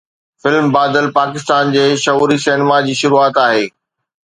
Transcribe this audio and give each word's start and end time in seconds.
film 0.45 0.65
Badal 0.77 1.05
Pakistan 1.17 1.69
جي 1.77 1.85
شعوري 2.05 2.37
cinema 2.47 2.83
جي 2.89 2.99
شروعات 3.03 3.41
آهي 3.47 3.65